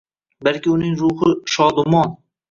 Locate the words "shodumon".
1.57-2.17